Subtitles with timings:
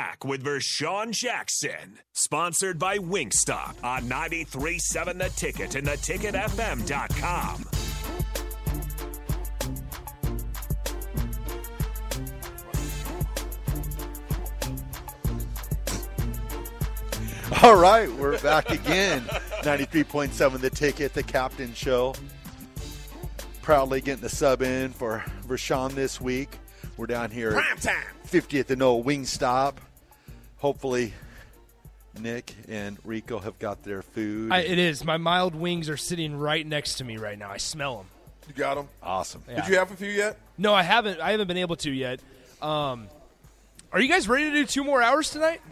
[0.00, 7.66] Back with Vershawn Jackson, sponsored by Wingstop on 93.7 The Ticket and theticketfm.com.
[17.62, 19.20] All right, we're back again.
[19.60, 22.14] 93.7 The Ticket, the Captain Show.
[23.60, 26.56] Proudly getting the sub in for Rashawn this week.
[26.96, 27.94] We're down here Prime time.
[28.26, 29.74] 50th and no Wingstop.
[30.60, 31.12] Hopefully,
[32.18, 34.52] Nick and Rico have got their food.
[34.52, 35.04] I, it is.
[35.04, 37.50] My mild wings are sitting right next to me right now.
[37.50, 38.06] I smell them.
[38.48, 38.88] You got them.
[39.02, 39.42] awesome.
[39.46, 40.36] Did you have a few yet?
[40.58, 41.20] No, I haven't.
[41.20, 42.20] I haven't been able to yet.
[42.60, 43.08] Um,
[43.92, 45.60] are you guys ready to do two more hours tonight?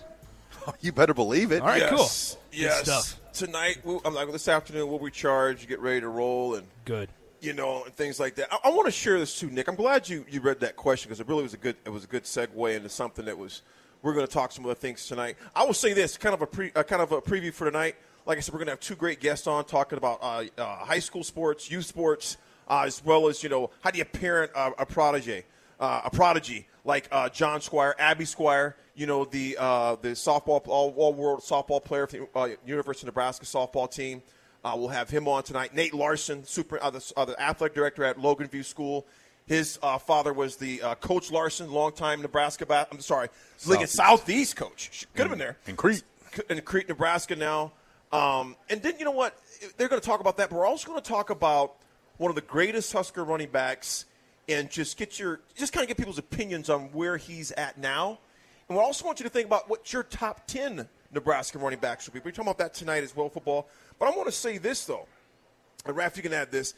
[0.83, 1.62] You better believe it.
[1.62, 2.36] All right, yes.
[2.36, 2.42] cool.
[2.52, 2.83] Yes.
[2.83, 3.19] stuff.
[3.33, 7.08] Tonight, we'll, I'm like this afternoon, we'll recharge, get ready to roll, and Good.
[7.41, 8.52] you know, and things like that.
[8.52, 9.67] I, I want to share this too, Nick.
[9.67, 12.05] I'm glad you, you read that question because it really was a good it was
[12.05, 13.62] a good segue into something that was.
[14.01, 15.37] We're going to talk some other things tonight.
[15.57, 17.97] I will say this, kind of a pre, uh, kind of a preview for tonight.
[18.27, 20.77] Like I said, we're going to have two great guests on talking about uh, uh,
[20.77, 22.37] high school sports, youth sports,
[22.69, 25.43] uh, as well as you know how do you parent a prodigy,
[25.81, 28.77] uh, a prodigy like uh, John Squire, Abby Squire.
[28.95, 29.55] You know the
[30.03, 34.23] the softball all, all world softball player for the University of Nebraska softball team.
[34.65, 35.75] We'll have him on tonight.
[35.75, 39.07] Nate Larson, super the, the athletic director at Logan View School.
[39.49, 42.67] His uh, father was the uh, Coach Larson, longtime Nebraska.
[42.67, 43.29] Ba- I'm sorry,
[43.67, 45.07] Lincoln Southeast coach.
[45.15, 46.03] Could have been there In Crete.
[46.51, 47.73] in Crete, Nebraska now.
[48.13, 49.37] Um, and then you know what?
[49.77, 51.77] They're going to talk about that, but we're also going to talk about
[52.19, 54.05] one of the greatest Husker running backs,
[54.48, 58.19] and just get your just kind of get people's opinions on where he's at now.
[58.69, 62.07] And we also want you to think about what your top ten Nebraska running backs
[62.07, 62.20] will be.
[62.23, 63.67] We're talking about that tonight as well, football.
[63.98, 65.07] But I want to say this though,
[65.87, 66.75] and Raph, you can add this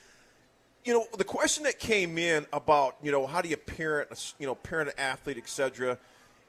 [0.85, 4.47] you know, the question that came in about, you know, how do you parent, you
[4.47, 5.99] know, parent an athlete, et cetera.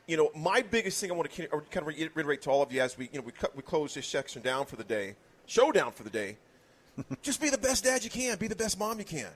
[0.08, 2.82] You know, my biggest thing I want to kind of reiterate to all of you
[2.82, 5.16] as we, you know, we, cut, we close this section down for the day,
[5.46, 6.38] showdown for the day.
[7.22, 9.30] just be the best dad you can, be the best mom you can,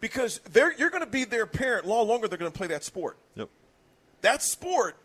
[0.00, 2.28] because they're, you're going to be their parent long longer.
[2.28, 3.16] They're going to play that sport.
[3.34, 3.48] Yep.
[4.20, 4.96] That sport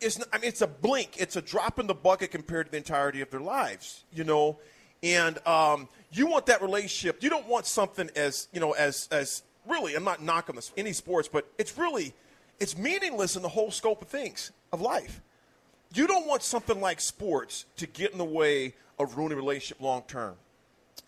[0.00, 1.16] is, I mean, it's a blink.
[1.18, 4.58] It's a drop in the bucket compared to the entirety of their lives, you know.
[5.06, 7.22] And um, you want that relationship.
[7.22, 10.92] You don't want something as, you know, as, as really, I'm not knocking this, any
[10.92, 12.12] sports, but it's really,
[12.58, 15.20] it's meaningless in the whole scope of things, of life.
[15.94, 19.80] You don't want something like sports to get in the way of ruining a relationship
[19.80, 20.34] long term.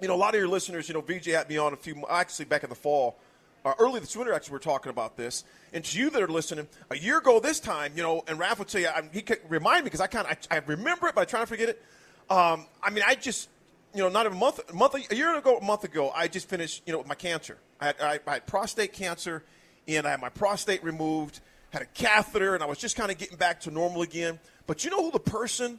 [0.00, 2.04] You know, a lot of your listeners, you know, VJ had me on a few,
[2.08, 3.18] actually back in the fall,
[3.64, 5.42] uh, early this winter, actually, we are talking about this.
[5.72, 8.60] And to you that are listening, a year ago this time, you know, and Raph
[8.60, 11.08] would tell you, I, he could remind me because I kind of, I, I remember
[11.08, 11.82] it, but I try to forget it.
[12.30, 13.48] Um, I mean, I just,
[13.94, 16.48] you know, not a month, a month, a year ago, a month ago, I just
[16.48, 17.58] finished, you know, with my cancer.
[17.80, 19.42] I had, I, I had prostate cancer,
[19.86, 21.40] and I had my prostate removed,
[21.70, 24.38] had a catheter, and I was just kind of getting back to normal again.
[24.66, 25.78] But you know who the person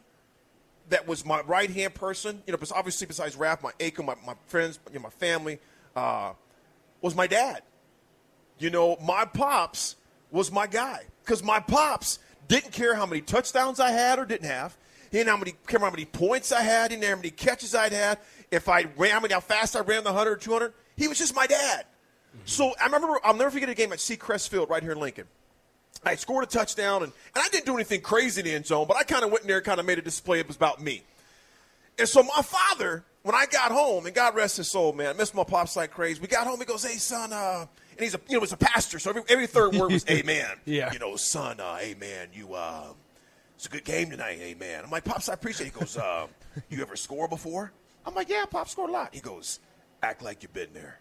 [0.90, 4.16] that was my right hand person, you know, because obviously besides Raph, my Aiko, my,
[4.26, 5.59] my friends, you know, my family,
[5.96, 6.34] uh,
[7.02, 7.62] was my dad.
[8.58, 9.96] You know, my pops
[10.31, 14.47] was my guy because my pops didn't care how many touchdowns I had or didn't
[14.50, 14.76] have.
[15.12, 16.92] He didn't how many care how many points I had.
[16.92, 18.20] He didn't how many catches I'd had.
[18.52, 20.74] If I ran, how many how fast I ran the hundred or two hundred.
[20.96, 21.86] He was just my dad.
[22.46, 25.25] So I remember I'll never forget a game at Seacrest Field right here in Lincoln.
[26.03, 28.88] I scored a touchdown, and, and I didn't do anything crazy in the end zone,
[28.88, 30.40] but I kind of went in there and kind of made a display.
[30.40, 31.03] It was about me.
[31.97, 35.14] And so my father, when I got home, and God rest his soul, man, I
[35.14, 36.22] miss my pops like crazy.
[36.22, 38.58] We got home, he goes, "Hey, son," uh, and he's a you know he's a
[38.58, 40.94] pastor, so every, every third word was "Amen." Yeah.
[40.94, 42.30] You know, son, uh, Amen.
[42.34, 42.94] You, uh,
[43.59, 44.85] it's a good game tonight, Amen.
[44.85, 45.67] I'm like, pops, I appreciate.
[45.67, 45.73] it.
[45.73, 46.28] He goes, uh,
[46.70, 47.73] "You ever score before?"
[48.06, 49.59] I'm like, "Yeah, pops scored a lot." He goes,
[50.02, 51.00] "Act like you've been there."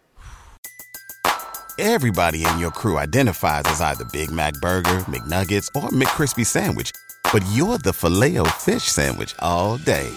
[1.79, 6.91] Everybody in your crew identifies as either Big Mac Burger, McNuggets, or McCrispy Sandwich.
[7.31, 10.09] But you're the filet fish Sandwich all day.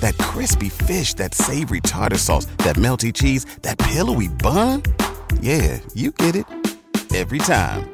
[0.00, 4.82] That crispy fish, that savory tartar sauce, that melty cheese, that pillowy bun.
[5.40, 6.46] Yeah, you get it.
[7.14, 7.93] Every time.